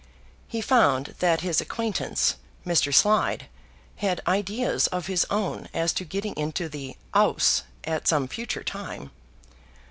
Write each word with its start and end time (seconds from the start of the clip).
He 0.47 0.61
found 0.61 1.13
that 1.19 1.41
his 1.41 1.61
acquaintance, 1.61 2.37
Mr. 2.65 2.91
Slide, 2.91 3.45
had 3.97 4.19
ideas 4.25 4.87
of 4.87 5.05
his 5.05 5.27
own 5.29 5.69
as 5.75 5.93
to 5.93 6.03
getting 6.05 6.33
into 6.35 6.67
the 6.67 6.97
'Ouse 7.13 7.61
at 7.83 8.07
some 8.07 8.27
future 8.27 8.63
time. 8.63 9.11